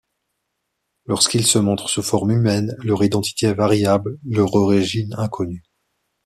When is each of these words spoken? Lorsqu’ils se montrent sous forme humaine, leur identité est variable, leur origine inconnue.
Lorsqu’ils 1.05 1.45
se 1.45 1.59
montrent 1.59 1.87
sous 1.91 2.01
forme 2.01 2.31
humaine, 2.31 2.75
leur 2.79 3.03
identité 3.03 3.45
est 3.45 3.53
variable, 3.53 4.17
leur 4.27 4.55
origine 4.55 5.13
inconnue. 5.15 5.63